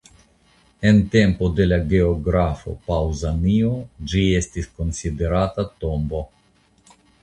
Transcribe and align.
En 0.91 1.01
tempo 1.15 1.49
de 1.59 1.67
la 1.67 1.79
geografo 1.91 2.75
Paŭzanio 2.89 3.77
ĝi 4.15 4.27
estis 4.43 4.75
konsiderata 4.81 5.71
tombo. 5.87 6.29